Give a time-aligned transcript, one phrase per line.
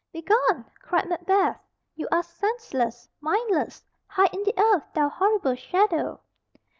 [0.11, 1.59] "Begone!" cried Macbeth.
[1.95, 3.83] "You are senseless, mindless!
[4.07, 6.19] Hide in the earth, thou horrible shadow."